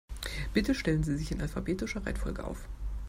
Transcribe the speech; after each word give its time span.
Bitte 0.55 0.73
stellen 0.73 1.03
Sie 1.03 1.15
sich 1.15 1.31
in 1.31 1.41
alphabetischer 1.43 2.03
Reihenfolge 2.03 2.43
auf. 2.43 2.67